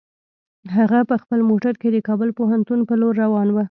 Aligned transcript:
هغه 0.77 0.99
په 1.09 1.15
خپل 1.21 1.39
موټر 1.49 1.73
کې 1.81 1.89
د 1.91 1.97
کابل 2.07 2.29
پوهنتون 2.39 2.79
په 2.89 2.93
لور 3.01 3.13
روان 3.23 3.47
و. 3.51 3.57